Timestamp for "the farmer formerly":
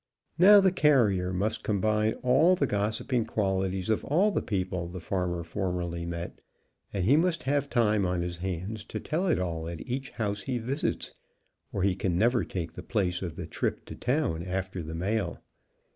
4.87-6.07